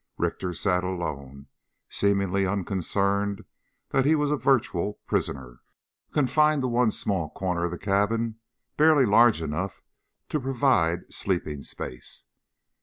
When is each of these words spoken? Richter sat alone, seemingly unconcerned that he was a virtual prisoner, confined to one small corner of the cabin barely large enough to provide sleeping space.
Richter 0.17 0.51
sat 0.51 0.83
alone, 0.83 1.45
seemingly 1.87 2.43
unconcerned 2.43 3.45
that 3.89 4.03
he 4.03 4.15
was 4.15 4.31
a 4.31 4.35
virtual 4.35 4.93
prisoner, 5.05 5.59
confined 6.11 6.63
to 6.63 6.67
one 6.67 6.89
small 6.89 7.29
corner 7.29 7.65
of 7.65 7.69
the 7.71 7.77
cabin 7.77 8.39
barely 8.77 9.05
large 9.05 9.43
enough 9.43 9.83
to 10.29 10.39
provide 10.39 11.13
sleeping 11.13 11.61
space. 11.61 12.23